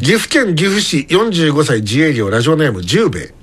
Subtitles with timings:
[0.00, 3.34] 岐阜県岐阜市45歳自営業ラジオネーム十兵衛。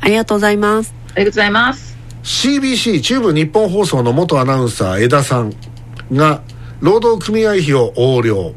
[0.00, 0.92] ありがとうございます。
[1.14, 5.54] ありがとうございます CBC 中部日本放送の元アナウンサー江田さん
[6.12, 6.42] が
[6.80, 8.54] 労働組合費を横領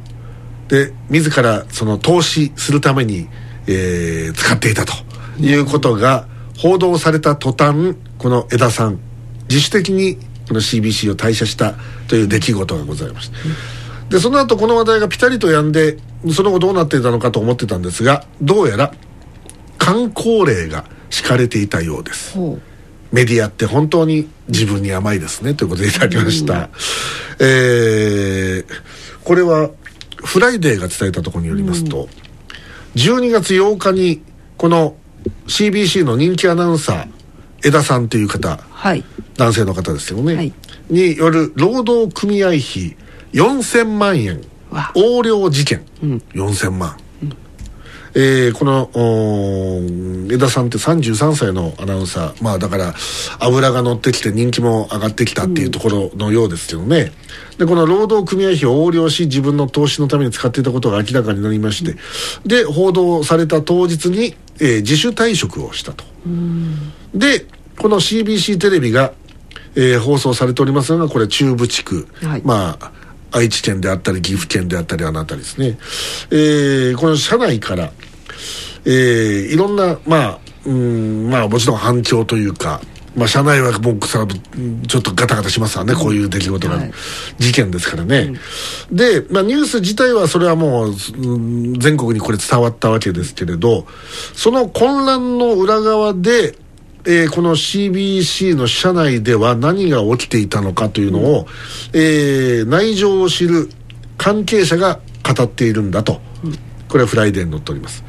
[0.68, 3.30] で自らその投資するために、
[3.68, 4.93] えー使っていたと
[5.39, 9.00] いうことが報道された途端この江田さん
[9.43, 10.18] 自主的に
[10.48, 11.75] この CBC を退社した
[12.07, 13.80] という出来事がございました
[14.12, 15.98] でその後この話題がピタリと止んで
[16.34, 18.94] その後どうなっていたのかと思ってたんですがどうやら
[19.77, 22.38] 箝口令が敷かれていたようです。
[22.38, 22.59] ほ
[23.12, 26.70] メディアって本当に自分に甘いですねということでいただきました、
[27.40, 28.66] えー
[29.23, 29.70] これは
[30.16, 32.07] フライデーが伝えたところによりますと、
[32.96, 34.23] 12月8日に
[34.57, 34.96] この
[35.48, 37.07] CBC の人気アナウンサー
[37.63, 39.04] 江田さんという方はい。
[39.38, 40.54] 男性の方ですよね、はい。
[40.90, 42.98] による労働組合費
[43.34, 44.41] 4000万円。
[44.70, 44.91] わ。
[44.95, 46.21] 横領事件、うん。
[46.34, 46.98] 4000万、
[48.13, 48.90] えーこの
[50.34, 52.43] 江田さんって33歳のアナウンサー。
[52.43, 52.93] まあだから
[53.40, 57.12] 油が乗ってきて人気も上がってきたっていうところのようですけどね、
[57.57, 61.96] でこの労働組合費を横領し自分の投資のために使っていたことが明らかになりまして、
[62.46, 66.03] で報道された当日に、えー自主退職をしたと、
[67.13, 67.46] で
[67.78, 69.13] この CBC テレビが、
[69.75, 72.41] えー放送されておりますのがこれ中部地区、はい。
[72.44, 72.91] まあ
[73.31, 75.78] 愛知県であったり岐阜県であったりあの辺りですね、
[76.31, 77.91] えーこの社内から、
[78.85, 82.81] えーいろんなまあうんまあもちろん反響というか
[83.16, 86.94] まあ、社内はもうちょっとガタガタしますわね、こういう出来事が、はい。
[87.38, 88.35] 事件ですからね、
[88.90, 93.85] で、まあ、ニュース自体はそれはもう、うん全国にこれ伝わったわけですけれど
[94.34, 96.56] その混乱の裏側で、
[97.06, 101.47] えーこの CBC の社内では何が起きていたのかというのを、
[101.94, 103.69] えー内情を知る
[104.18, 106.22] 関係者が語っているんだと、
[106.90, 108.03] これはフライデーに載っております。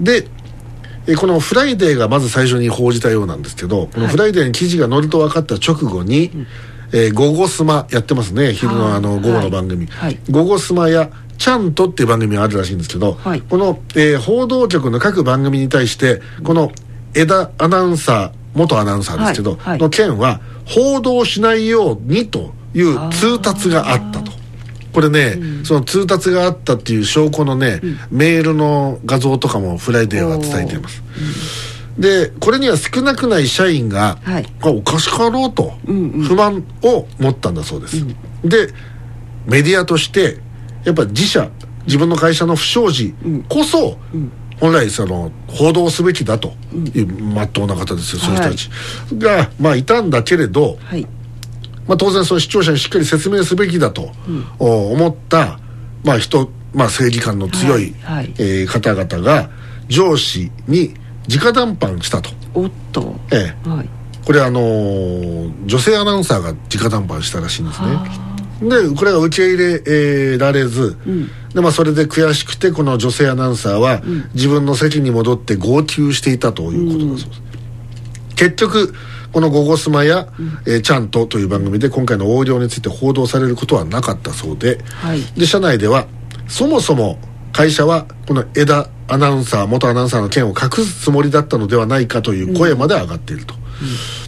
[0.00, 0.26] で
[1.06, 6.30] えーこのフライデーがまず最初に報じたようなんですけどこのフライデーに記事が載ると分かった直後に
[6.92, 8.52] 「えー午後スマ」やってますね。
[8.54, 9.86] 昼のあのはい午後の番組。
[9.86, 13.40] はい「ゴゴスマ」や「チャント」っていう番組があるらしいんですけど、はい。
[13.42, 16.70] この、えー報道局の各番組に対してこの
[17.14, 19.78] 江田アナウンサー元アナウンサーですけど、はいはい。
[19.78, 24.32] の件は報道しないようにという通達があったと。
[24.92, 27.80] これね、その通達があったっていう証拠のね、
[28.10, 31.02] メールの画像とかもフライデーは伝えています。
[31.98, 34.46] でこれには少なくない社員が、はい。
[34.62, 36.22] あおかしかろうとうんうん。
[36.22, 38.04] 不満を持ったんだそうです、
[38.44, 38.68] で
[39.46, 40.38] メディアとして
[40.84, 41.50] やっぱ自社
[41.86, 43.14] 自分の会社の不祥事
[43.48, 43.98] こそ、
[44.62, 46.52] 本来その報道すべきだと
[46.94, 48.70] いうまっとうな方ですよ、そういう人たち。
[49.18, 51.02] が、まあ、いたんだけれど、はい。
[51.88, 54.12] まあ、当然その視聴者にしっかり説明すべきだと、
[54.60, 55.58] お思った、
[56.04, 59.50] まあ人まあ、正義感の強い、はえー方々が
[59.88, 60.94] 上司に
[61.28, 63.16] 直談判したと、おっと。
[63.32, 63.68] ええ。
[63.68, 63.88] はい。
[64.24, 67.88] これあのー女性アナウンサーが直談判したらしいんですね。
[68.62, 70.96] でこれが受け入れ、えーられず、
[71.54, 74.00] でまあ、それで悔しくてこの女性アナウンサーは、
[74.34, 77.42] 自分の席に戻って号泣していたということだそうです、
[78.36, 78.94] 結局
[79.32, 80.28] この「ゴゴスマや」
[80.66, 85.22] えーちゃんと」という番組で今回の横領について報道されることはなかったそうで,、はい。
[85.36, 86.06] で社内では
[86.48, 87.18] そもそも
[87.52, 93.54] 会社はこの枝アナウンサー元アナウンサーの件を隠すつもりだったのではないかという声まで上がっていると、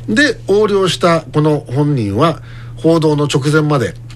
[0.09, 2.43] で横領したこの本人は
[2.77, 3.95] 報道の直前まで「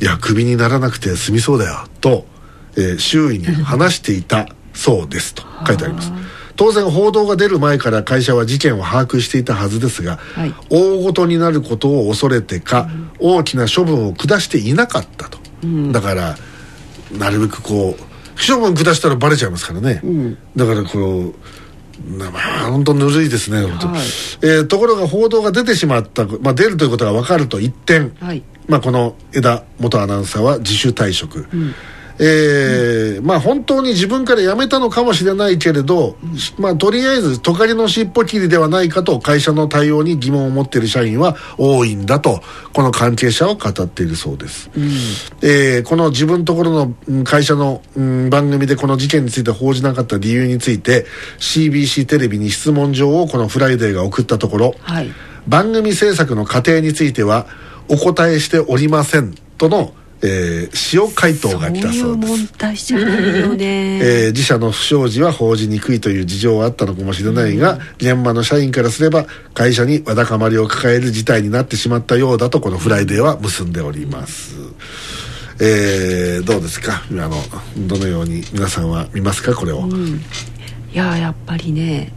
[0.00, 2.26] いやクビにならなくて済みそうだよ」と、
[2.76, 6.12] えー周囲に話していたそうですと書いてあります。
[6.56, 10.54] 当然報道が出る前から会社は事件を把握していたはずですが、はい。
[10.70, 15.38] 大ごとになることを恐れてか、大きな処分を下していなかったと、
[15.92, 16.38] だから
[17.12, 18.02] なるべくこう
[18.34, 20.02] 不処分下したらバレちゃいますからね、
[20.56, 21.34] だからこ
[22.08, 23.72] うなまあ本当ぬるいですね、はい。
[24.42, 31.46] えーところが報道が出てしまった、まあ、出るということが分かると一転、はいまあ、この枝元アナウンサーは自主退職、
[32.18, 36.16] えーまあ本当に自分から辞めたのかもしれないけれど、
[36.58, 42.40] まあとりあえずトカゲの尻尾切りではないかと会社の対応に疑問を持っている社員は多いんだと
[42.72, 44.70] この関係者は語っているそうです、
[45.42, 51.04] えーこの自分ところのうん会社のうん番組でこの事件について報じなかった理由について
[51.38, 55.10] CBC テレビに質問状をこのフライデーが送ったところ、はい。
[55.46, 57.46] 番組制作の過程については
[57.88, 59.92] お答えしておりませんとの、
[60.22, 62.54] えー、塩回答が来たそうです。
[62.98, 74.54] えー自社の不祥事は報じにくいという事情はあったのかもしれないが、現場の社員からすれば会社にわだかまりを抱える事態になってしまったようだとこのフライデーは結んでおります、
[75.60, 77.02] えーどうですか？
[77.10, 77.42] あの
[77.86, 79.54] どのように皆さんは見ますか？
[79.54, 80.06] これを、うん、
[80.92, 82.12] いややっぱりね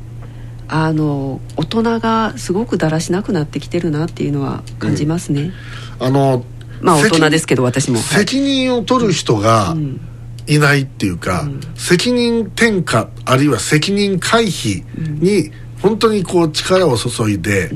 [0.70, 5.52] あの大人がすごくだらしなくなってきてるなっていうのは感じますね、
[6.00, 6.46] あの
[6.82, 10.02] まあ大責人ですけど私も、はい責任を取る人がうん。
[10.48, 14.84] いないっていうか、責任転嫁あるいは責任回避
[15.22, 17.70] に本当にこう力を注いで、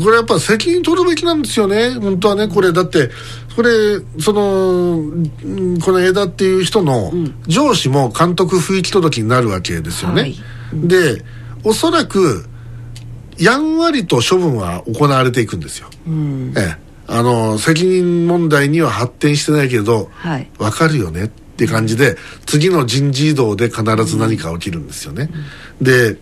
[0.00, 1.90] これやっぱ責任取るべきなんですよね。
[1.90, 2.72] 本当はねこれ。
[2.72, 3.10] だって
[3.56, 7.12] これそのうんこの枝っていう人の
[7.48, 10.36] 上司も監督不行き届きになるわけですよね、はい。
[10.74, 11.24] で
[11.66, 12.46] おそらく
[13.38, 16.54] やんわりと処分は行われていくんですよ、うん。
[16.56, 16.76] ええ、
[17.08, 20.48] あの責任問題には発展してないけど、はい。
[20.58, 22.16] わかるよねって感じで
[22.46, 25.28] 次の人事異動で必ず何か起きるんですよね、
[25.82, 26.18] で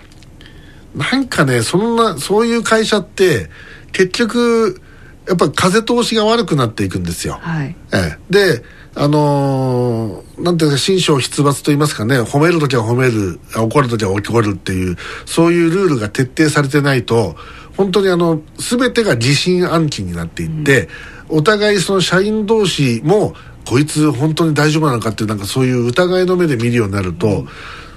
[0.95, 3.51] なんかねそんなそういう会社って
[3.93, 4.81] 結局
[5.27, 7.77] やっぱ風通しが悪くなっていくんですよ、はい。
[7.93, 8.63] ええ、で
[8.95, 17.37] あのーなんていうか心象筆伐と言いますかね褒める時は褒めるあ怒る時は怒るっていうそういうルールが徹底されてないと
[17.77, 20.89] 本当にあの全てが疑心暗鬼になっていって、
[21.29, 23.35] お互いその社員同士も
[23.67, 27.47] こいつ本当に大丈夫なのかっていうなんかそういう疑いの目で見るようになると、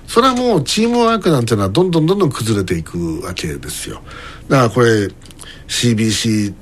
[0.08, 4.02] それはもうチームワークなんていうのはどんどんどんどん崩れていくわけですよ。
[4.48, 5.10] だからこれ
[5.68, 6.54] CBC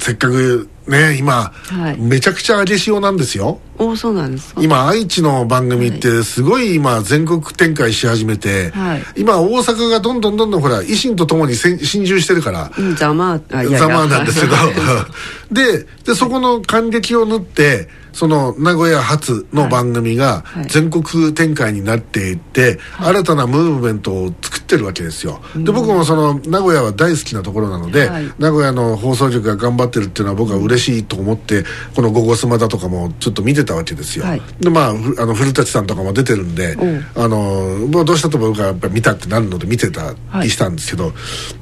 [0.00, 2.00] せっかくね今、はい。
[2.00, 3.60] めちゃくちゃ上げ潮なんですよ。
[3.78, 4.60] おそうなんですか？
[4.62, 9.02] 今愛知の番組ってすごい今全国展開し始めて、はい。
[9.16, 14.52] 今大阪がどんどんどんどんほら維新とともにせん侵入してるから、うんざまざまあなんですけど。
[15.52, 20.66] ででそこの感激を縫ってその名古屋発の番組がはい。
[20.68, 25.40] 全国展開になっていって、新たなムーブメントを作ってるわけですよ。
[25.56, 28.32] で僕もその名古屋は大好きなところなので、はい。
[28.38, 31.64] 名古屋の放送局が頑張ってるっていうのは僕は嬉しいと思って
[31.94, 34.42] この「ゴゴスマ」だとかもちょっと見てたわけですよ、はい。
[34.60, 37.04] でまあふあの古舘さんとかも出てるんでうん。
[37.14, 41.12] あのどうしたと僕はやっぱ見たってなるので見てたりしたんですけど、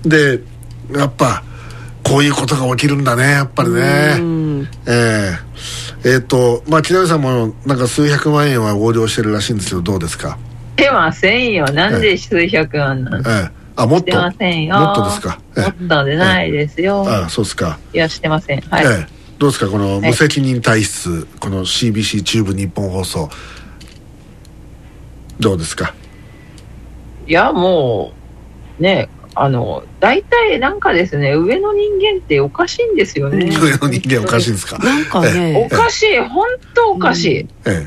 [0.05, 0.40] で
[0.94, 1.43] やっぱ
[2.02, 4.16] こういうことが起きるんだねやっぱりね。
[4.19, 4.69] うん。
[4.87, 5.38] ええ。
[6.04, 10.38] えーっとまあ木南さんもなんか数百万円は横領してるらしいんですけどどうですか？
[10.78, 11.66] してませんよ。
[11.72, 14.06] なんで数百万なんてええあもっと？
[14.10, 14.76] してませんよ。
[14.78, 15.40] もっとですか？
[15.56, 15.62] ええ。
[15.62, 17.04] もっとでないですよ。
[17.08, 17.78] ああそうですか。
[17.94, 18.60] いや、してません。
[18.62, 18.84] はい。
[18.84, 19.06] ええ、
[19.38, 23.28] どうですかこの無責任体質、この CBC 中部日本放送。
[25.40, 25.94] どうですか？
[27.26, 28.12] いや、も
[28.80, 33.46] う、ね、あの、大体なんかですね、上の人間っておかしいんですよね。
[33.54, 34.78] 上の人間おかしいんですか？
[34.78, 37.46] なんかおねかしい、本当おかしい。
[37.66, 37.86] え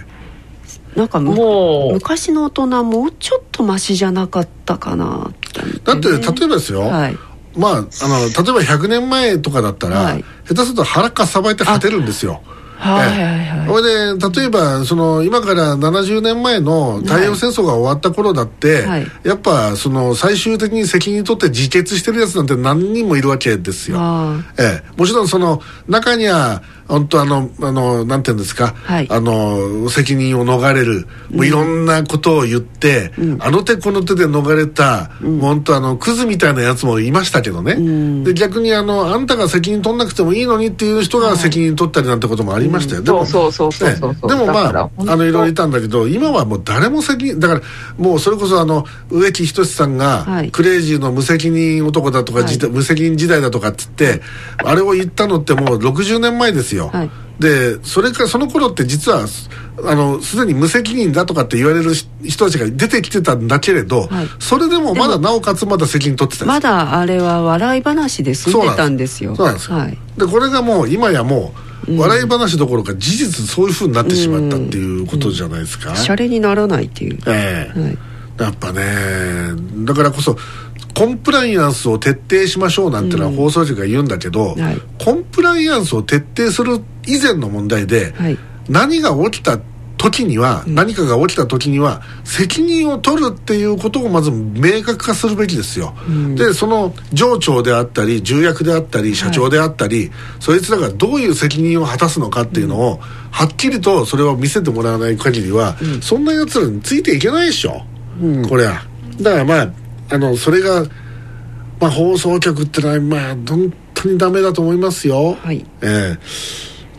[0.95, 7.17] なんかむもう、昔の大人もうちょっとマシじゃなかったかなってえだって例えばですよ、はい。
[7.55, 10.25] まああの例えば100年前とかだったら、はい。
[10.47, 12.41] 下手すると腹かさばいて勝てるんですよ。
[12.81, 13.67] はいはいはい。
[13.67, 19.07] それで例えばその今から70年前の太平洋戦争が終わった頃だって、はい。
[19.23, 23.97] やっぱその最終的に責任取って自決してるやつなんて何人もいるわけですよ。
[23.99, 29.07] あええ、もちろんその中には本当あのあのなんていうんですか、はい。
[29.09, 38.23] あの責任を逃れる、もういろんなことを言って、あの手この手で逃れた、もう本当あのクズみたいなやつもいましたけどね、ん。
[38.23, 47.61] で逆にあのあんたが責任取んなくてもいいのにっていう人が責任取ったりなんてこともありましたよ、でもそうそうそうそうそうええでもまああのいろいろいたんだけど今はもう誰も責任だから
[47.97, 50.51] もうそれこそあの植木仁さんが、はい。
[50.51, 52.57] クレイジーの無責任男だとか、はい。
[52.69, 54.21] 無責任時代だとかっつって
[54.63, 57.09] あれを言ったのってもう60年前ですよ、はい。
[57.39, 59.25] でそれからその頃って実は
[59.83, 64.27] あのすでに無責任だとかって言われる人たちが出てきてたんだけれど、はい。
[64.39, 69.35] それでもまだなおかつまだ責任取ってたんですまだあれは笑い話で済んでたんですよ。
[69.35, 69.97] そうなんですよ、はい。
[70.17, 71.53] でこれがもう今やも
[71.87, 77.17] う笑い話どころか事実そういうふうになってしまったっていうことじゃないですか、シャレにならないっていう。
[77.25, 77.79] ええ。
[77.79, 77.97] はい。
[78.39, 78.83] やっぱね
[79.83, 80.37] だからこそ
[80.95, 84.81] コンプライアンスを徹底しましょうなんてのは放送局が言うんだけど、はい。
[85.03, 88.37] コンプライアンスを徹底する以前の問題で、はい。
[88.69, 89.59] 何が起きた
[90.01, 95.93] 時には、何かが起きた時には責任を取るっていうことをまず明確化するべきですよ、
[96.35, 107.83] でその上長であったり重役であったり社長であったり、そいつらがどういう責任を果たすのかっていうのを、はっきりとそれを見せてもらわない限りは、そんなやつらについていけないでしょ、
[108.49, 108.83] これは
[109.21, 109.71] だからまあ
[110.11, 110.83] あのそれが、
[111.79, 115.65] まあ、放送局ってのはまあ本当にダメだと思いますよ、はい。
[115.81, 116.17] ええ。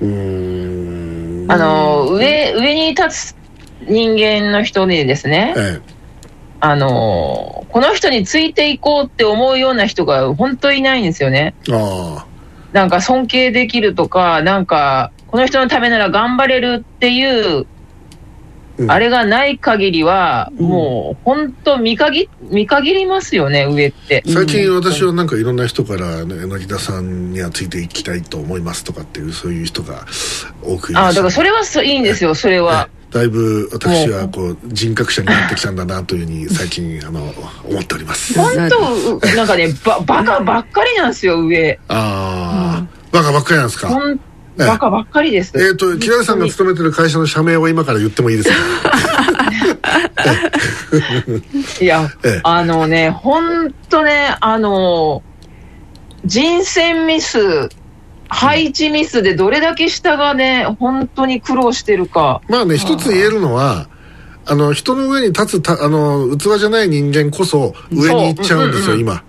[0.01, 1.53] うーん。
[1.53, 3.37] あの、上、上に立つ
[3.87, 5.81] 人間の人にですね、え
[6.61, 11.55] あの、この人についていこうって思うような人が本当いないんですよね。
[11.69, 12.27] えあ。
[12.73, 17.67] なんか尊敬できるとか、なんか、この人のためなら頑張れるっていう、
[18.79, 18.91] うん。
[18.91, 20.67] あれがない限りは、うん。
[20.67, 24.23] もう本当見限見限りますよね上って。
[24.27, 30.07] 最近私はなんかいろんな人から、ね、柳田さんにはついていきたいと思いますとかっていうそういう人が
[30.63, 31.23] 多くいらあだっしゃる。
[31.23, 32.89] からそれはそいいんですよそれは。
[32.91, 37.21] えだいぶ私はこう人格者になってきたんだなというふうに最近あの
[37.69, 38.41] 思っております。
[38.41, 38.69] あ本
[39.21, 41.79] 当なんかねばバカばっかりなんですよ上。
[41.89, 43.13] あー。
[43.13, 43.89] バカばっかりなんですか？
[43.89, 44.19] ほんええ
[44.57, 45.53] バカばっかりです。
[45.59, 48.57] えっ、と木田さんが勤めてる会社の社名を今から言ってもいいですか？
[51.81, 52.41] いや、ええ。
[52.45, 55.23] あのね、ほんとね、あの、
[56.25, 57.69] 人選ミス、
[58.29, 62.41] 配置ミスでどれだけ下がね、本当に苦労してるか。
[62.49, 63.89] まあね一つ言えるのは
[64.47, 69.01] あの人の上に立つたあの器じゃない人間こそ上に行っちゃうんですよ、そう。
[69.01, 69.23] 今、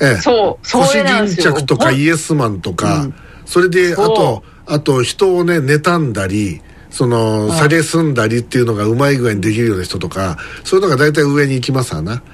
[0.00, 0.16] ええ。
[0.16, 1.52] そう、そ腰れなんですよ。
[1.52, 3.14] 巾着とかイエスマンとか、うん。
[3.46, 7.58] それであとあと人をね妬んだりそのはい。
[7.58, 12.16] 下げすんだりっていうのがうまい具合にできるような人とかそういうのが大体上に行きますわな。
[12.16, 12.26] だか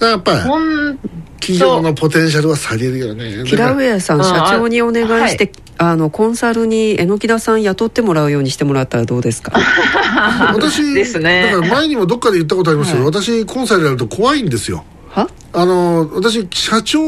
[0.00, 0.98] らやっぱり
[1.40, 3.44] 企業のポテンシャルは下げるよね。
[3.46, 9.52] キラウェアさんあ社長にお願いしてあのコンサルに榎木田さん雇ってもらうようにしてもらったらどうですか？
[10.54, 11.50] 私ですね。
[11.52, 13.14] だから前にもどっかで言ったことありますけど、はい。
[13.14, 14.84] 私コンサルやると怖いんですよ。
[15.10, 15.28] は？
[15.52, 16.98] あの私社長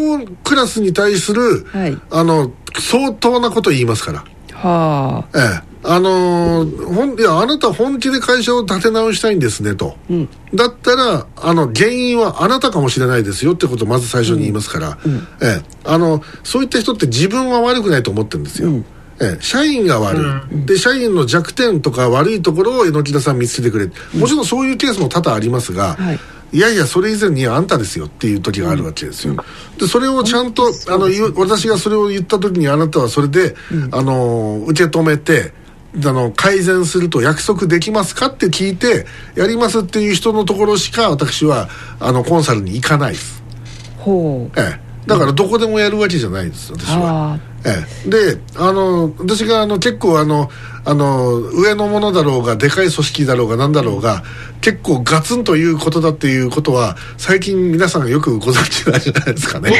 [0.44, 1.98] クラスに対する、はい。
[2.10, 4.24] あの相当なこと言いますから
[4.60, 5.38] はあ。
[5.38, 5.70] ええ。
[5.82, 10.28] あのーほんいやあなた本気で会社を立て直したいんですねと、うん。
[10.54, 14.98] だったらあの原因はあなたかもしれないですよってことをまず最初に言いますから、
[15.40, 18.84] ええ、あのそういった人って自分は悪くないと思ってるんですよ、うん。
[19.22, 20.20] ええ、社員が悪
[20.52, 23.86] い、で社員の弱点とか悪いところを榎田さん見つけてくれ。
[24.18, 26.20] もちろんそういうケースも多々ありますが、はい
[26.52, 29.36] いやいやそれ以前にあんたですよっていう時があるわけですよ、
[29.78, 33.54] でそれをちゃんとあの私がそれを言った時にあなたはそれで、
[33.92, 35.52] あの受け止めて
[36.04, 41.68] あの改善すると約束できますかって聞いてやりますっていう人のところしか私は
[42.00, 43.42] あのコンサルに行かないです、
[43.98, 44.60] ほう。
[44.60, 47.38] ええ、だからどこでもやるわけじゃないです私は。
[47.64, 50.50] あええ、であの私があの結構あの
[50.84, 54.22] あの上のものだろうがでかい組織だろうが何だろうが
[54.60, 59.70] 結構ガツンということだっていうことは最近皆さんよくご存知なんじゃないですかね。
[59.70, 59.78] あね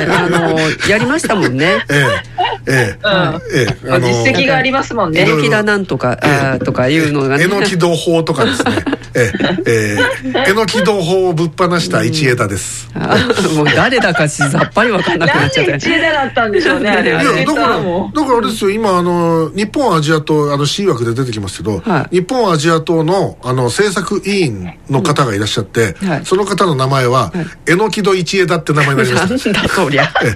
[0.00, 0.58] えあの
[0.88, 1.84] やりましたもんね。
[1.88, 2.38] ええ。
[2.66, 2.98] ええ。
[3.02, 3.40] うん。
[3.54, 3.90] ええ。
[3.90, 5.22] あの実績がありますもんね。
[5.22, 7.44] 榎木田なんとかあーとかいうのがね。
[7.44, 8.84] えのき同胞とかですね。
[9.14, 9.58] ええ。
[9.66, 10.44] ええ。
[10.48, 12.88] えのき同胞をぶっ放した一枝です。
[12.94, 17.12] あーもう誰だかしさっぱり分かんなくなっちゃってで一枝だったんでしょうね、あれ。
[17.12, 18.10] いやだからも。
[18.14, 18.70] だからあれですよ。
[18.70, 22.16] 今あの日本アジア党あの C 枠で出てきますけど、はい。
[22.16, 26.26] 日本アジア党のあの政策委員の方がいらっしゃって、うんはい。
[26.26, 27.32] その方の名前は、
[27.66, 30.12] えのきど一枝って名前になりま なしたんだそりゃ。
[30.22, 30.32] え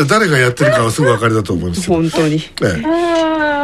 [0.00, 2.36] え誰がやってるかはすぐ分かりだと思いますよ、本当に。
[2.36, 2.40] え
[2.78, 2.82] え。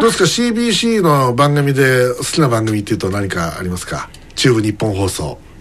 [0.01, 4.09] どうですか？CBC の番組で好きな番組っていうと何かありますか？
[4.35, 5.39] 中部日本放送。
[5.41, 5.52] ええ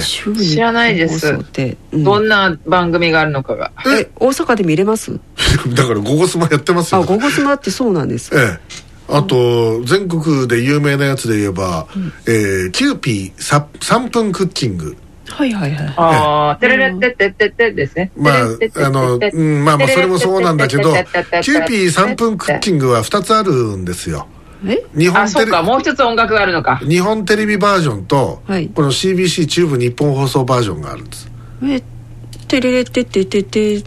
[0.00, 2.04] 知らないです放送ってうん。
[2.04, 3.70] どんな番組があるのかが。
[3.86, 5.12] え大阪で見れます？
[5.74, 8.30] だから「ゴゴスマ」やってますあよ午後スマってそうなんです。
[8.30, 8.58] かええ。
[9.08, 11.86] あと全国で有名なやつで言えば、
[12.26, 14.96] えーキューピーさ3分クッキング。
[15.28, 15.94] はいはいはい。
[15.96, 18.10] ああ、てれれってってってってですね。
[18.16, 18.34] まあ
[18.84, 24.35] あの、うん、まあまあそれもそうなんだけどキューピー3分クッキングは2つあるんですよえ
[24.94, 26.76] 日あ、本テレそうか、もう一つ音楽があるのか。
[26.78, 28.68] 日本テレビバージョンと、はい。
[28.74, 31.30] この CBC 中部日本放送バージョンがあるんです、
[31.64, 31.82] え
[32.48, 33.82] テレレテテテテ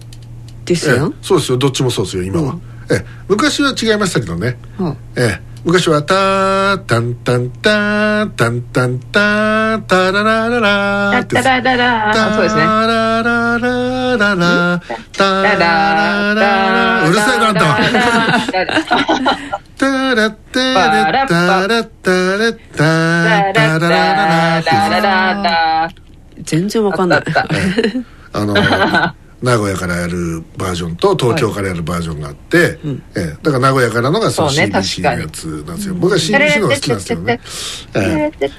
[0.65, 1.57] ですええよ、そうですよ。
[1.57, 2.61] どっちもそうですよ今は、うん。
[2.91, 4.57] ええ昔は違いましたけどね。
[4.77, 11.35] はええ、昔は「タータンタンタータンタンタータララララ」だって。
[11.35, 12.31] だだだだ。
[12.31, 12.61] あそうですね。
[12.61, 14.81] タララララララ
[15.13, 16.41] タララララ
[18.47, 20.61] タラッタ
[21.09, 22.83] レタラッタレタタ
[23.53, 25.89] ララララだだだだ
[26.43, 27.23] 全然わかんない。
[28.33, 28.53] あ の
[29.41, 33.01] 名古屋からやるバージョンと東京からやるバージョンがあって、ん。
[33.15, 37.39] ええ、だから名古屋からのがその CBC のやつなんですよ、僕は CBC のが好きなんですけどね、
[37.95, 38.49] ええ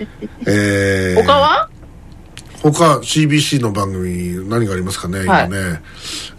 [0.46, 1.68] ええ他は
[2.62, 5.80] 他 CBC の番組何がありますかね今ね、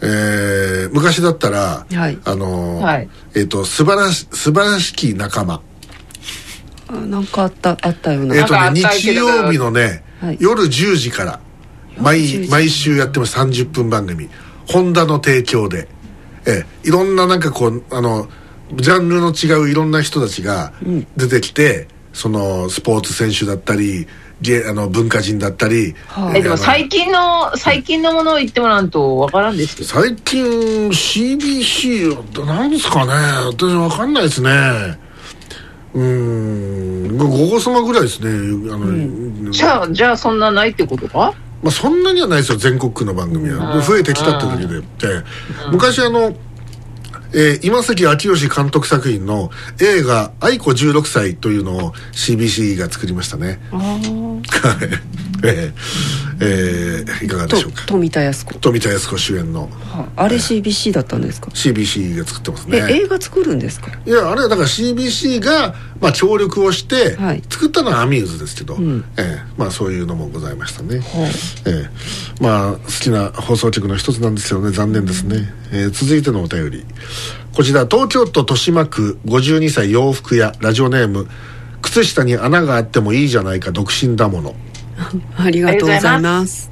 [0.02, 2.18] えー昔だったら、はい。
[2.26, 3.10] あのーはい。
[3.36, 5.62] えっ、と素晴らし素晴らしき仲間。
[6.90, 10.38] あなんかあったあったような、えっ、とね日曜日のね、はい。
[10.40, 11.40] 夜10時から
[11.96, 12.50] 10毎時。
[12.50, 14.30] 毎週やってます30分番組。
[14.68, 15.88] ホンダの提供で、
[16.46, 18.28] ええいろんななんかこうあの
[18.76, 20.74] ジャンルの違ういろんな人たちが
[21.18, 24.08] 出てきて、そのスポーツ選手だったりげ
[24.68, 29.90] あの文化人だったり、はえでも最近の最近のものを言ってもらうとわからんですけど。
[29.90, 33.14] 最近 CBC なんですかね。
[33.46, 34.50] 私わかんないですね。
[35.94, 37.18] うーん。
[37.18, 38.30] ゴゴスマぐらいですね。
[38.74, 41.34] あの、じゃあじゃあそんなないってことか？
[41.62, 43.84] まあ、そんなにはないですよ全国区の番組は、うん。
[43.84, 44.86] 増えてきたってだけで、で
[45.72, 46.34] 昔あの、
[47.34, 53.60] えー今関明義監督作品の映画「愛子16歳」というのを CBC が作りましたね。
[53.72, 55.74] はいえー
[56.44, 57.84] えーいかがでとしょうか？
[57.86, 58.60] 富田靖子。
[58.60, 59.70] 富田靖子主演の。
[59.80, 63.92] はあれ CBC だったんですか？CBC が作ってますえね映画作るんですか？
[64.06, 67.44] いやあれはだから CBC が、まあ、協力をして、はい。
[67.50, 69.04] 作ったのはアミューズですけど、ん。
[69.18, 71.30] ええまあ、そういうのもございましたね、は
[71.68, 71.90] ええ。
[72.42, 74.72] まあ好きな放送局の一つなんですよね。
[74.72, 76.86] 残念ですね、えー続いてのお便り。
[77.54, 81.28] こちら東京都豊島区52歳洋服屋ラジオネーム
[81.82, 84.56] 靴下に穴があってもいいじゃないか独身だもの
[85.38, 86.70] ありがとうございます。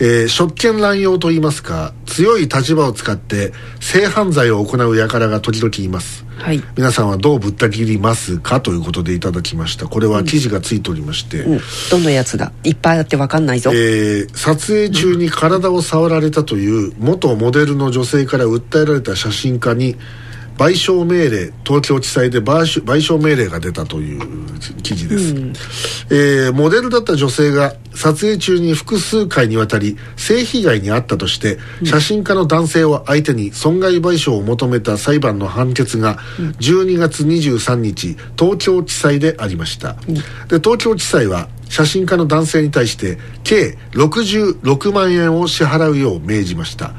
[0.00, 6.24] えー職権乱用といいますか強い立場を使って性犯罪を行う輩が時々います。
[6.38, 6.62] はい。
[6.74, 9.88] 皆さんはどうぶった切りますかということでいただきました。
[9.88, 11.60] これは記事がついておりまして、うん。
[11.90, 13.72] どのやつだいっぱいあってわかんないぞ。
[13.74, 19.96] えー撮影中に体を触られたという元モデルの女性から訴えられた写真家に
[20.60, 24.20] 賠償命令東京地裁で賠償命令が出たという
[24.82, 25.34] 記事です、
[26.10, 36.18] えーモデルだった女性が撮影中に複数回にわたり性被害に遭ったとして写真家の男性を相手に損害賠償を求めた裁判の判決が
[36.58, 39.94] 12月23日東京地裁でありました、
[40.48, 46.92] で東京地裁は写真家の男性に対して計66万円を支払うよう命じました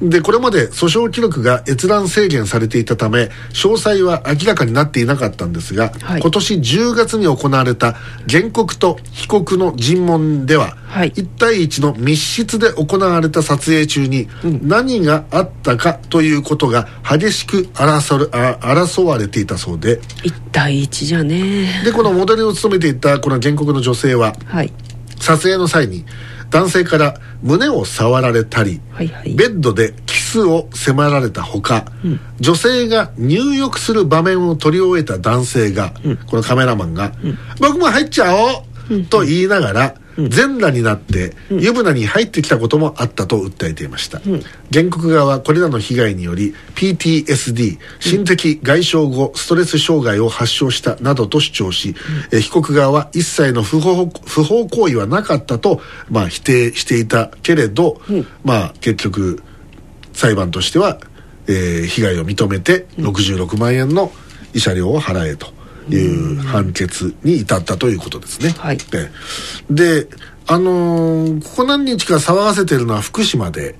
[0.00, 6.20] でこれまで訴訟記録が閲覧制限されていたため詳細は明らかになっていなかったんですが、はい。
[6.20, 7.94] 今年10月に行われた
[8.28, 11.12] 原告と被告の尋問では、はい。
[11.12, 14.28] 1対1の密室で行われた撮影中に
[14.62, 20.00] 何があったかということが激しく争争われていたそうで。
[20.22, 24.72] 一対一じゃねでこのモデルを務めていたこの原告の女性ははい。
[25.18, 26.04] 撮影の際に
[26.50, 29.34] 男性から胸を触られたり、はいはい。
[29.34, 31.86] ベッドでキスを迫られたほか、
[32.40, 35.92] 女性が入浴する場面を撮り終えた男性が、
[36.26, 37.12] このカメラマンが
[37.60, 38.62] 「僕も入っちゃおう!」
[39.10, 44.20] と言いながら、全裸になって湯船に入ってきたこともあったと訴えていました、
[44.72, 51.94] 原告側はこれらの被害により PTSD 心的外傷後ストレス障害を発症したなどと主張し、
[52.32, 58.00] えー被告側は一切の不法不法行為はなかったと、まあ、否定していたけれど、
[58.44, 59.42] まあ結局
[60.12, 60.98] 裁判としては、
[61.46, 64.12] えー被害を認めて66万円の
[64.54, 65.55] 慰謝料を払えと
[65.88, 68.50] いう判決に至ったということですね。
[68.58, 68.78] はい。
[68.92, 69.10] え
[69.70, 69.74] え。
[69.74, 70.08] で
[70.48, 73.74] あのーここ何日か騒がせてるのは福島で、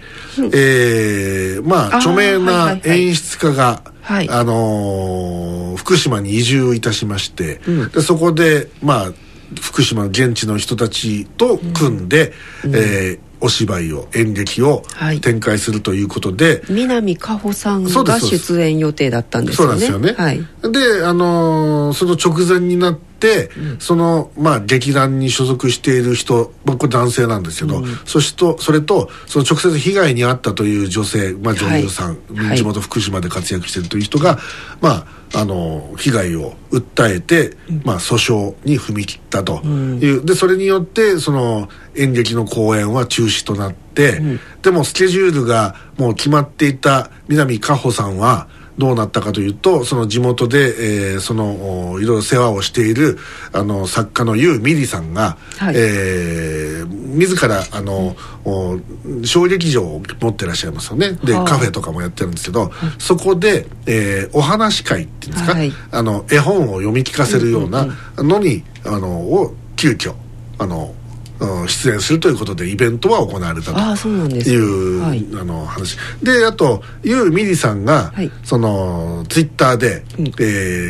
[0.53, 3.01] えーまあ著名はいなはいはい。
[3.03, 4.29] 演出家が、はい。
[4.31, 7.89] あのー福島に移住いたしまして、うん。
[7.91, 9.13] でそこでまあ
[9.61, 12.33] 福島の現地の人たちと組んで、
[12.65, 15.21] えーお芝居を演劇をはい。
[15.21, 20.25] 展開するということで、南果歩さんが出演予定だったんですそうよねなんですよね。
[20.25, 20.73] はい。
[20.73, 32.59] で、あのーその直前になって、その、まあ、劇団に所属している人、まあ、これ男性なんですけど、そしと、それと、その直接被害に遭ったという女性、まあ、女優さん、はい。
[32.59, 34.39] 地元福島で活躍しているという人が、
[34.81, 39.63] まあ、あのー被害を訴えて、まあ、訴訟に踏み切ったと。
[39.65, 44.21] いう、で、それによって、その、演劇の公演は中止となって、
[44.63, 53.19] でもスケジュールがもう決まっていた南果歩さんは、どうなったかというとその地元で、えーそのおいろいろ世話をしている
[53.53, 55.75] あの作家のユー・ミリさんが、はい。
[55.77, 58.79] えー自らあの、お
[59.25, 61.13] 小劇場を持ってらっしゃいますよね。
[61.25, 70.15] で、はあカフェとかもやってるんですけど、そこで、えーお話会っていうんですか、はいあの絵本を読み聞かせるようなのに、あのを急遽
[70.59, 70.95] あの
[71.41, 75.27] うん出演するということでイベントは行われたとああそうなんですねいう、はい。
[75.35, 75.97] あの話。
[76.23, 78.31] であとユー・ミリさんが、はい。
[78.45, 80.27] そのツイッターで、うん。
[80.27, 80.31] え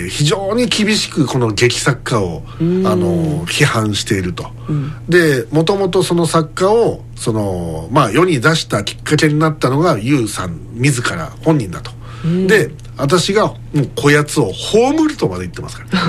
[0.07, 2.83] ー非常に厳しくこの劇作家をあん。
[2.83, 4.93] の批判していると、ん。
[5.09, 11.91] でもともとその作家をその、まあ、世に出したきっかけになったのがユーさん自ら本人だと、
[12.47, 16.01] で私がもうこやつを葬るとまで言ってますから、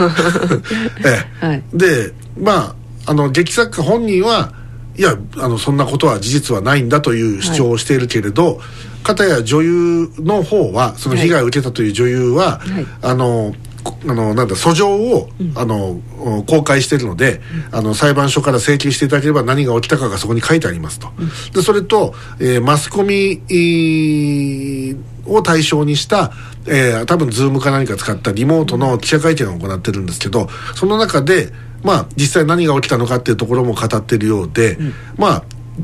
[1.10, 1.46] ええ。
[1.46, 1.64] はい。
[1.74, 2.76] でまあ
[3.08, 4.54] あの劇作家本人は
[4.98, 8.60] いやあのそんなことは事実はないんだという主張をしているけれど、
[9.04, 12.86] 片や女優の方はその被害を受けたという女優は、はい。
[13.02, 16.02] あのこあのなんだ訴状を、あの
[16.48, 17.42] 公開しているので、
[17.72, 21.10] あの裁判所から請求していただければ何が起きたかがそこに書いてありますと、
[21.54, 26.32] でそれと、えーマスコミえーを対象にした、
[26.66, 31.52] えー多分ズームか何か使ったリモートの記者会見を行ってるんですけどその中で
[31.84, 34.78] まあ実際何が起きたのかっていうところも語っているようで、
[35.18, 35.44] まあ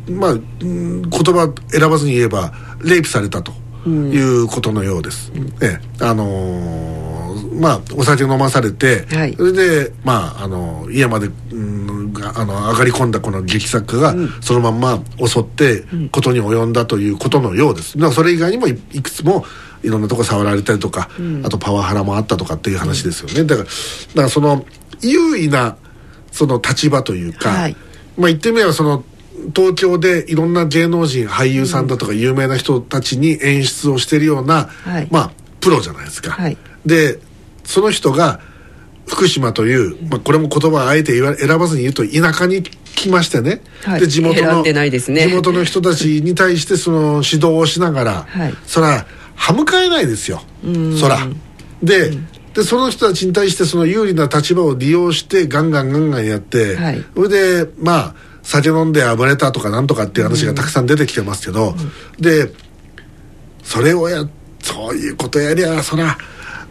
[0.10, 2.54] まあうん言葉選ばずに言えば
[2.84, 3.52] レイプされたと
[3.88, 6.04] いうことのようです、ええ。
[6.04, 7.14] あのー
[7.60, 9.36] まあお酒飲まされて、はい。
[9.36, 17.98] それでまああの家まで、うん、があの上がり込んだこの劇作家が、そのまんま襲ってことに及んだということのようです。
[17.98, 19.46] だからそれ以外にもいいくつも
[19.84, 21.10] いろんなとこ触られたりとか、
[21.44, 24.66] あとパワハラもあったとかっていう話ですよね、だからだからその
[25.02, 25.78] 優位な
[26.34, 27.78] その立場というか、はい。
[28.18, 29.04] まあ言ってみればその
[29.56, 35.08] 東京でいろんな芸能人俳優さんだとか有名な人たちに演出をしてるような、はい。
[35.10, 36.58] まあプロじゃないですか、はい。
[36.86, 37.20] で
[37.64, 38.42] その人が
[39.08, 44.00] 福島という、まあ、これも言葉をあえて選ばずに言うと田舎に来ましてね、はい。
[44.00, 44.64] で地元の
[45.12, 45.28] ね。
[45.28, 48.54] 地元の人たちに対してその指導をしながら、 はい。
[48.66, 50.42] そら歯向かえないですよ。
[51.00, 51.28] そら。
[51.82, 52.12] で,、
[52.54, 57.04] でその人たちに対してその有利な立場を利用してガンガンガンガンやって、はい。
[57.16, 61.76] それでまあ酒飲んで暴れたとかなんとかっていう話がたくさん出てきてますけど、
[62.20, 62.54] で
[63.64, 64.28] それをや
[64.62, 66.18] そういうことやりゃそら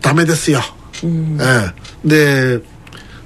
[0.00, 0.60] ダメですよ、
[1.02, 1.72] え
[2.04, 2.58] え。
[2.58, 2.62] で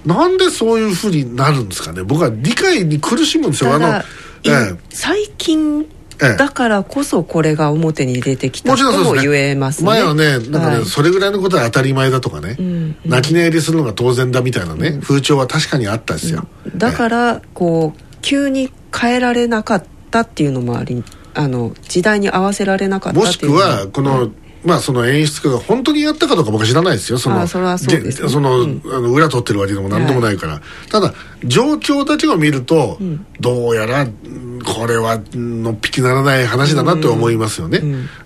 [0.05, 2.03] なんでそういうふうになるんですかね。
[2.05, 3.75] 僕は理解に苦しむんですよ。
[3.75, 4.03] あのえ
[4.45, 4.75] え。
[4.75, 5.87] い最近
[6.23, 6.37] ええ。
[6.37, 9.87] だからこそこれが表に出てきたとも言えますね。
[9.87, 10.85] 前はねなんかね、はい。
[10.85, 23.63] それぐらいのことは当たり前だとかね、ん泣き寝入りするのが当然だみたいなね、風潮は確かにあったですよ、だからこう急に変えられなかったっていうのもありあの時代に合わせられなかったもしくっていうのも。
[23.63, 24.31] はこの、
[24.67, 27.19] まあその演出家が本当にやったかどうか僕は知らないですよ。
[27.19, 28.83] そのあその,、うん。
[28.85, 32.99] あの裏取ってるわけでも何でもないから、ただ状況だけを見ると、
[33.41, 37.81] どうやらうんこれはうんのっぴきならない話だなと思いますよね、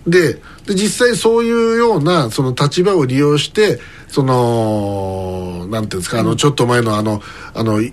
[0.06, 0.34] で
[0.66, 7.20] で実際そういうようなその立場を利用してそのなんていうんですか、あのちょっと前のあの
[7.52, 7.90] あの伊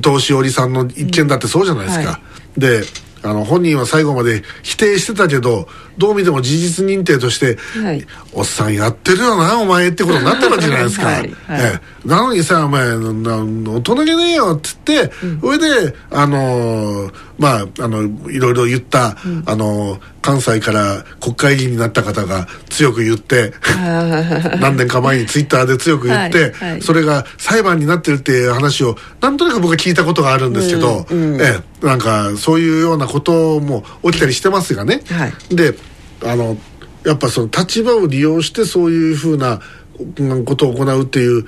[0.00, 2.20] 藤詩織さんの一件だってそうじゃないですか、うんは
[2.58, 2.82] で
[3.22, 5.68] あの本人は最後まで否定してたけど
[5.98, 8.06] どう見ても事実認定として、はい。
[8.32, 12.08] おっさんやってるよなお前ってことになってるわけじゃないですか、 はいはいええ。
[12.08, 23.52] なのにさお前な大人げねえよっつって、それであのーまああのいろいろ言った、あのー関西から国会議員になった方が強く言って
[24.60, 35.54] 何年か前にツイッターで強く言って、それが裁判になってるっていう話をなんとなく僕は聞いたことがあるんですけど、ええ、なんかそういうようなことも起きたりしてますがね、はい。
[35.54, 35.78] で
[36.24, 36.56] あの
[37.04, 39.60] やっぱその立場を利用してそういうふうな
[40.18, 41.46] うんことを行うっていう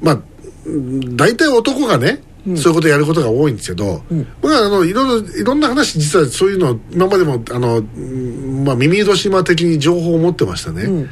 [0.00, 0.20] まあ
[0.66, 4.02] うん大体男がね、そういうことをやることが多いんですけど、
[4.40, 11.08] 僕はあのいろいろいろんな話実はそういうの今までもあの、うんまあ、耳戸島的に情報を持ってましたね、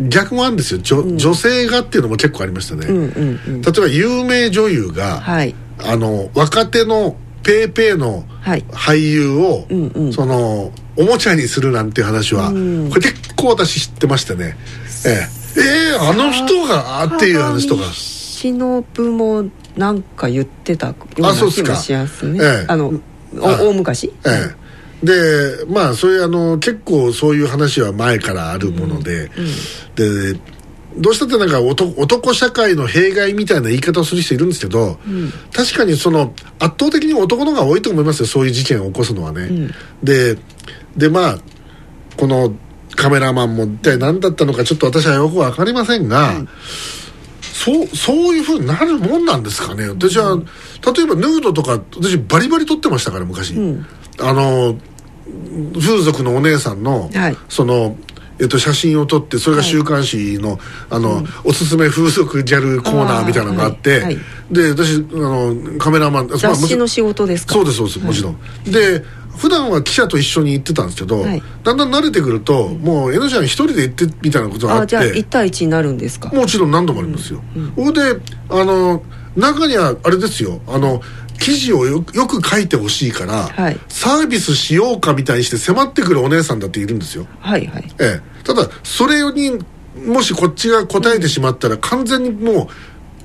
[0.00, 0.80] 逆もあるんですよ。
[0.82, 3.62] 女,、女性がっていうのも結構ありましたね、うんうんうん。
[3.62, 5.54] 例えば有名女優が、はい。
[5.84, 8.64] あの若手のペーペーのはい。
[8.70, 10.12] 俳優を、うんうん。
[10.12, 12.90] そのおもちゃにするなんていう話は、うん。
[12.90, 14.56] これ結構私知ってましてね。
[15.06, 15.60] ええ。
[15.60, 17.82] ええあの人がっていう話とか。
[17.92, 18.58] 忍
[19.12, 19.44] も
[19.76, 21.76] なんか言ってたような気もしま
[22.06, 22.38] すね。
[22.42, 22.66] ええ。
[22.68, 22.92] あの
[23.38, 24.12] 大昔？
[24.26, 24.62] ええ。
[25.06, 29.30] でまあそういうあの結構そういう話は前からあるもので、
[29.96, 30.38] で
[30.96, 34.98] どうしたってなんか男男社会の弊害みたいな言い方をする人いるんですけど、
[35.52, 39.70] 確かにその圧倒的に男の方が多いと思いますよそういう事件を起こすのはね、
[40.02, 40.36] で
[40.96, 41.38] でまあ
[42.16, 42.54] この
[42.94, 46.34] カメラマンも一体何だったのかちょっと私はよく分かりませんが、
[47.40, 49.88] そうそういうふうになるもんなんですかね。
[49.88, 53.54] 私は、例えばヌードとか私バリバリ撮ってましたから昔、
[54.20, 54.76] あの
[55.80, 57.36] 風俗のお姉さんの、はい。
[57.48, 57.96] その
[58.40, 60.58] えっと、写真を撮ってそれが週刊誌の,、
[60.90, 64.18] あのおすすめ風俗ギャルコーナーみたいなのがあって、
[64.50, 67.54] で私あのカメラマンまあ雑誌の仕事ですか？
[67.54, 69.04] そうですそうですもちろん、で
[69.36, 71.42] 普段は記者と一緒に行ってたんですけど、はい。
[71.64, 76.28] だんだん慣れてくると、もう江ノちゃん一人で行ってみたいなことがあってあじゃあ1対1になるんですか？
[76.30, 77.42] もちろん何度もありますよ。
[77.76, 79.02] それであの
[79.34, 80.60] 中にはあれですよ。
[80.68, 81.00] あの
[81.38, 83.78] 記事をよよく書いてほしいから、はい。
[83.88, 87.26] サービスしようかみたいにして迫ってくるお姉さんだっているんですよ。
[87.40, 87.84] はいはい。
[87.98, 89.58] ええ、ただそれに
[90.06, 92.66] もしこっちが答えてしまったら完全にもう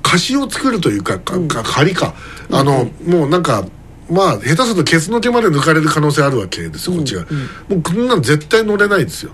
[0.02, 2.14] 貸しを作るというかかか借りか。
[2.50, 3.64] あの、もうなんか
[4.10, 7.22] まあ下手するとケツの毛まで抜かれる可能性あるわけですよこっちが、
[7.68, 9.32] もうこんなん絶対乗れないですよ、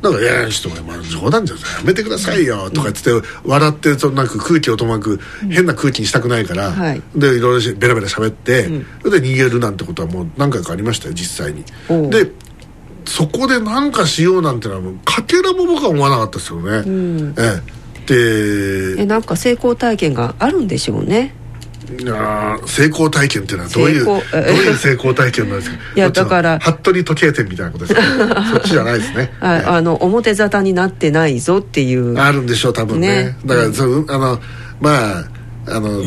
[0.00, 7.02] だから「いやいやちょっとまあ冗談じゃんやめてくださいよ」とか言って笑ってそのなんか空気をとまく変な空気にしたくないから、はい。
[7.14, 8.70] でいろいろしベラベラ喋って、
[9.02, 11.64] それで逃げるなんてことはもう何回かありましたよ実際に。
[12.10, 12.30] で
[13.06, 18.96] そこで何かしようなんてのはもうかけらも僕は思わなかったですよね、ええ。
[18.96, 21.34] でえなんか成功体験があるんでしょうね
[21.86, 25.76] いやー成功体験っていうのはどういうどういう成功体験なんですか？
[25.96, 26.58] いやだから。
[26.58, 28.44] 服部時計店みたいなことですか？
[28.52, 29.32] そっちじゃないですね。
[29.40, 32.18] ああの表沙汰になってないぞっていう。
[32.18, 33.08] あるんでしょう多分ね。
[33.08, 33.36] ね。
[33.44, 34.40] だからそのあの
[34.80, 35.24] まあ
[35.66, 36.02] あの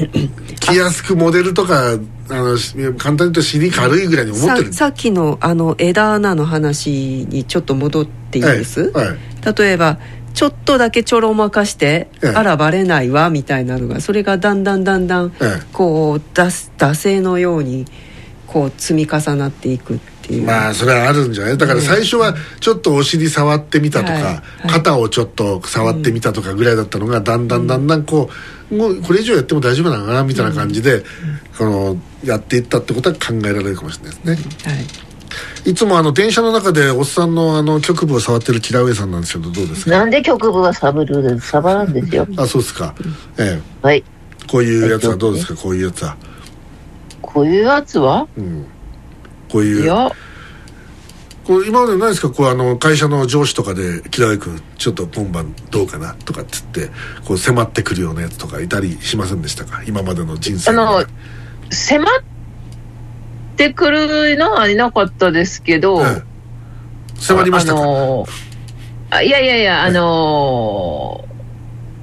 [0.60, 1.94] 着やすくモデルとか
[2.30, 4.74] あのし簡単に言うと尻軽いぐらいに思ってる。
[4.74, 9.18] ささっきのあの枝穴の話にちょっと戻っていいです、はいはい。
[9.58, 9.98] 例えば
[10.38, 12.30] ちょっとだけちょろまかして、ええ。
[12.30, 15.64] あらバレないわみたいなのがそれがだんだんだんだんええ。
[15.74, 17.86] こう打打製のように
[18.46, 21.58] こう積み重なっていくっていう、まあそれはあるんじゃない？
[21.58, 24.32] だから最初はちょっとお尻触ってみたとか、はいは
[24.66, 24.70] い。
[24.70, 28.30] 肩をちょっと触ってみたとかぐらいだったのがだんだんだんだんこ
[28.70, 31.02] うもうこれ以上やっても大丈夫なのかなみたいな感じで、
[31.58, 34.86] このやっていったってことは考えられるかもしれないですね、はい、
[35.66, 39.92] いつもあの電車の中でおっさんのあの局部を触ってるキラウエさんなんですけどどうですか？
[39.92, 42.28] なんで局部はサブルサバなんですよ。
[42.38, 42.96] あそうですか、
[43.38, 43.98] えはい。
[43.98, 44.04] え、
[44.48, 45.56] こういうやつはどうですか？
[45.62, 46.16] こういうやつは、
[47.22, 48.28] こういうやつは？
[48.38, 48.66] うん、
[49.50, 49.84] こういう。
[49.84, 50.12] いや、
[51.46, 52.30] こう今までないですか？
[52.30, 56.90] こうあの会社の上司とかで「キラウエ君ちょっと今晩どうかな?」とかっつって
[57.26, 59.82] こう迫ってくるようなやつとかいたりしませんでしたか？
[59.88, 61.06] 今までの人生あの
[61.70, 62.24] 迫っ
[63.58, 66.24] てくるのはいなかったですけど、ええ。
[67.20, 68.48] 迫りましたか、あのー
[69.10, 71.28] あいやいやいや、あのー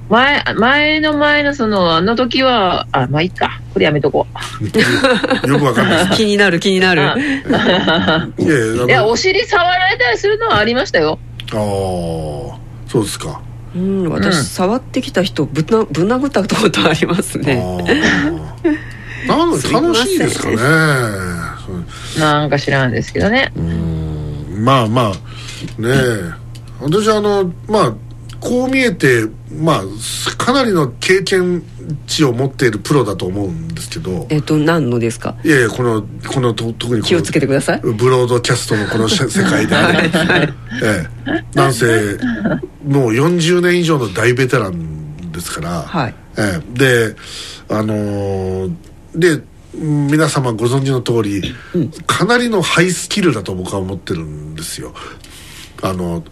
[0.07, 3.59] 前、前の前のその、あの時は、あ、まあいいか。
[3.73, 4.27] これやめとこ
[4.61, 5.47] う。
[5.47, 6.09] よくわかんない。
[6.15, 7.09] 気になる気になる。
[7.09, 11.17] あいやいやあの いや、お尻触られたりするのはありましたよ。
[11.51, 11.57] あー
[12.87, 13.41] そうですか。
[13.75, 14.43] うん私、うん。
[14.43, 19.27] 触ってきた人ぶなぶん殴ったことありますあねー。
[19.27, 20.55] なん楽しいですかね
[22.19, 23.51] なんか知らんですけどね。
[23.55, 24.63] うん。
[24.63, 25.11] まあまあ
[25.81, 25.89] ね。
[25.89, 26.45] え
[26.81, 27.93] 私あのまあ
[28.39, 29.25] こう見えて
[29.59, 29.83] まあ
[30.37, 31.63] かなりの経験
[32.05, 34.27] 値を持っているプロだと思うんですけど。
[34.29, 35.35] えっと何のですか？
[35.43, 37.79] いやいやこのこのと特にこの気をつけてください。
[37.81, 40.19] ブロードキャストのこのし世界であれば、
[40.83, 41.85] ええ、なんせ
[42.85, 46.15] もう40年以上の大ベテランですから、はい。
[46.37, 47.15] ええ、で
[47.69, 48.73] あのー
[49.15, 49.43] でうん
[49.77, 51.55] 皆様ご存知の通り、
[52.07, 54.93] かなりのハイスキルだと僕は思ってるんですよ。
[55.81, 56.23] あの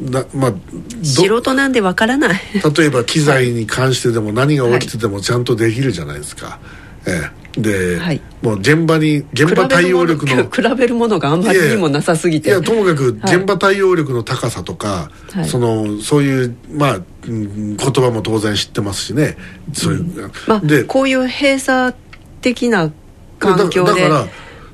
[0.00, 0.58] なまあど
[1.02, 2.40] 素人なんでわからない。
[2.76, 6.58] 例えば機材に関してでも何が起きててもちゃんとできるじゃないですか、
[7.06, 7.60] ええ。
[7.60, 8.20] で、はい。
[8.40, 12.50] もう現場に現場対応力の比べるものがあんまりにもなさすぎて。
[12.50, 13.36] いやともかくはい。
[13.36, 15.48] 現場対応力の高さとか、はい。
[15.48, 19.36] そのそういうまあ、うん言葉も当然知ってますしね。
[19.72, 21.94] そういう、まあでこういう閉鎖
[22.40, 22.90] 的な
[23.38, 24.10] 環境で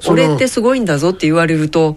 [0.08, 1.96] 俺ってすごいんだぞって言われると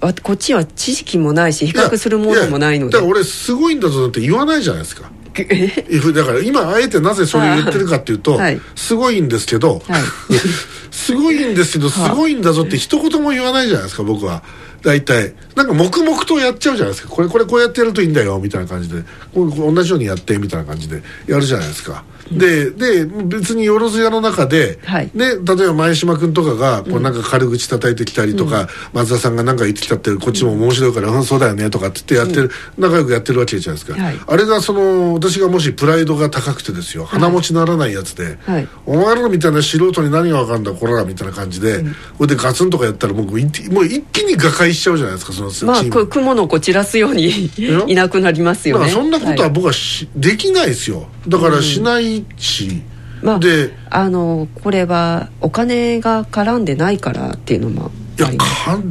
[0.00, 2.96] あこっちは知識もないし比較するものもないので。
[2.96, 5.10] やだから俺すごいんだぞって言わないじゃないですか。
[5.32, 8.60] だから今あえてなぜそれを言ってるかっていうと、はい。
[8.74, 10.02] すごいんですけど、はい。
[10.90, 14.42] すごいんですけどすごいんだぞって一言も言わないじゃないですか僕は
[14.82, 15.34] 大体。
[15.56, 17.10] なんか黙々とやっちゃうじゃないですか。
[17.10, 19.02] これこれこうやってやるといいんだよみたいな感じで。
[19.34, 21.02] こう同じようにやってみたいな感じで。
[21.26, 25.10] やるじゃないですか、でで別によろずやの中で、はい。
[25.14, 25.36] ね、例え
[25.68, 34.20] ば前島君とかがこうなんか軽口叩いてきたりとか、松田さんが何か言ってきたってこっちも面白いから、うん、そうだよねとかって言ってやってる、仲良くやってるわけじゃないですか、はい。
[34.26, 38.68] あれがその私がもしプライドが高くてですよ鼻持ちならないやつで、はい。
[38.86, 41.84] お前らみたいな素人に何が分かんだこらみたいな感じで、
[42.18, 48.86] これでガツンとかやったら僕一もう一気に瓦解しちゃうじゃないですかそのチまあーム、く雲の子散らすようにやいなくなりますよね。
[48.86, 51.08] だからそんなことは僕はし、できないですよ。
[51.28, 52.82] だからしないし、
[53.22, 58.28] まあであのこれはお金が絡んでないからっていうのもいや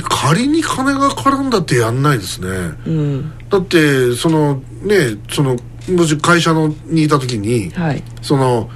[0.04, 2.48] 仮に金が絡んだってやんないですね、
[2.86, 3.34] うん。
[3.50, 5.58] だってそのねその
[5.90, 8.04] もし会社のにいた時にはい。
[8.22, 8.70] その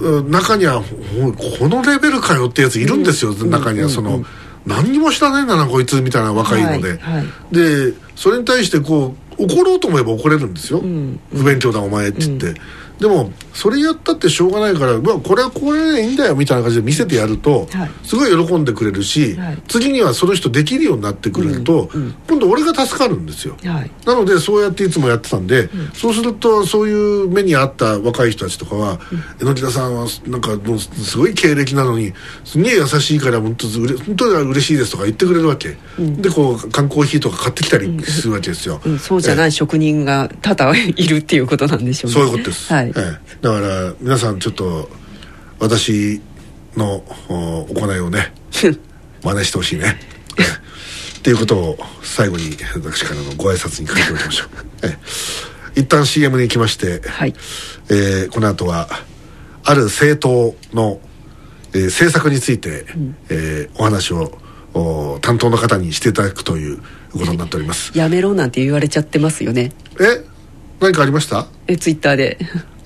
[0.00, 4.24] う中にはほこのレベルかよってやついるんですよ、中にはその、
[4.68, 7.54] 何にも知らないんだなこいつみたいな若いので、はいはい。
[7.54, 12.60] でそれに対してこう怒ろうと思えば怒れるんですよ、ん不勉強だお前って言って、
[12.98, 17.90] でもそれやったってしょうがないから、まあ、これはこれでいいんだよみたいな感じで見せてやると、はい。
[18.02, 19.58] すごい喜んでくれるし、はい。
[19.68, 23.56] 次にはその人できるようになってくれると、うんうん今度俺が助かるんですよ。
[23.64, 23.90] はい。
[24.04, 29.00] なのでそうやっていつもやってたんで、そうするとそういう目にあった若い人たちとかは
[29.40, 32.12] 「榎田さんはなんかもうすごい経歴なのに
[32.44, 42.14] すげえ優しいから本当うれ本当に嬉しいです」とか言ってくれるわけ、でこう缶コーヒーとか買ってきたりするわけですよ、うん、そうじゃない職人が多々いるっていうことなんでしょうね。
[42.14, 43.18] そういうことです、はい、ええ。
[43.40, 44.88] だから皆さんちょっと
[45.58, 46.20] 私
[46.76, 48.32] のお行いをね
[49.22, 49.98] 真似してほしいね、
[50.38, 51.18] ええ。
[51.18, 54.48] っていうことを最後に私からのご挨拶に書いておきましょう、
[54.86, 54.96] え
[55.76, 55.80] え。
[55.80, 57.34] 一旦 CM に行きまして、はい。
[57.90, 58.88] えーこの後は
[59.64, 61.00] ある政党の、
[61.72, 62.86] えー政策について、
[63.28, 64.38] えーお話を
[64.74, 66.78] お担当の方にしていただくという
[67.12, 67.90] ことになっております。
[67.94, 69.72] やめろなんて言われちゃってますよね。
[70.00, 70.24] え？
[70.80, 71.46] 何かありました？
[71.66, 72.38] えツイッターで。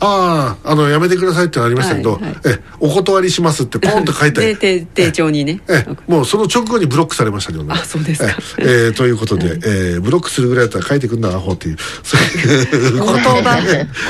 [0.05, 2.35] あああのやめてくださいってなりましたけど、はいはい。
[2.46, 5.61] えお断りしますってポンと書いてでて丁重にね。
[5.68, 7.72] えもうその直後にブロックされましたけどね。
[7.72, 8.31] あそうですか。
[8.59, 11.76] ええーということで、えーブロックするぐらいだったら書いてくんなアホっていう。
[12.02, 13.61] そういう言葉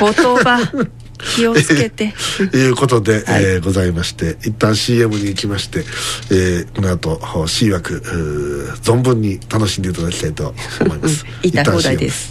[0.01, 0.87] 言葉。
[1.37, 2.15] 気をつけて。
[2.57, 3.45] いうことで、はい。
[3.45, 5.85] えーございまして一旦 CM に行きまして、
[6.31, 8.01] えーこの後 C 枠
[8.83, 11.27] 存分に楽しんでいただきたいと思います。
[11.43, 12.31] 言いたい放題です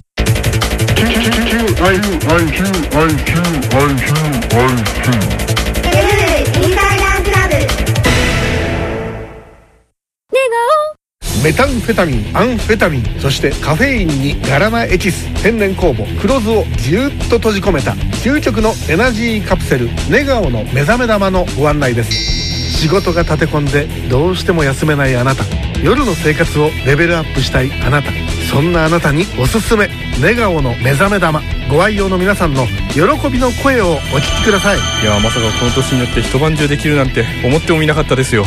[11.44, 22.12] メタンフェタミンアンフェタミンそしてカフェインにガラナエキス天然酵母黒酢をぎゅっと閉じ込めた究極のエナジーカプセルネガオの目覚め玉のご案内です。
[22.12, 25.44] 仕事が立て込んでどうしても休めないあなた。
[25.84, 28.12] 夜の生活をレベルアップしたいあなた。
[28.52, 29.90] そんなあなたにおすすめ。
[30.22, 31.42] ネガオの目覚め玉。
[31.68, 34.78] ご愛用の皆さんの喜びの声をお聞きください。
[34.78, 38.46] いやまさかこの年になって一晩中できるなんて思ってもみなかったですよ。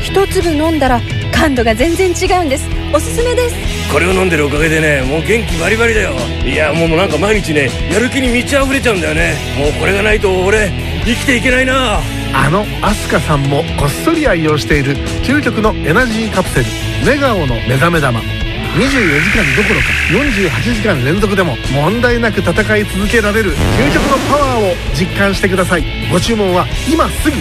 [0.00, 1.00] 一粒飲んだら
[1.32, 2.68] 感度が全然違うんです。
[2.94, 3.56] おすすめです。
[3.92, 6.12] これを飲んでるおかげでねもう元気バリバリだよ。
[6.44, 9.34] いやもうなんか毎日ねやる気に満ち溢れちゃうんだよね。
[9.58, 10.70] もうこれがないと俺
[11.04, 11.98] 生きていけないな。
[12.34, 16.66] あのアスカさんもこっそり愛用している究極のエナジーカプセル。
[17.04, 18.20] ネガオの目覚め玉
[18.76, 25.84] 24時間どころか48時間連続でも問題なく戦い続けられる究極のパワーを実感してください。
[26.10, 27.36] ご注文は今すぐ。